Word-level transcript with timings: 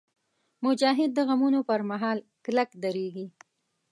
مجاهد 0.65 1.09
د 1.13 1.19
غمونو 1.27 1.59
پر 1.69 1.81
مهال 1.91 2.17
کلک 2.45 2.69
درېږي. 2.83 3.27